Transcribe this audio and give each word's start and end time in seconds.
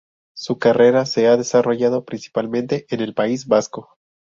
Su 0.35 0.57
carrera 0.57 1.05
se 1.05 1.27
ha 1.27 1.37
desarrollado 1.37 2.05
principalmente 2.05 2.87
en 2.89 3.01
el 3.01 3.13
País 3.13 3.45
Vasco. 3.45 3.99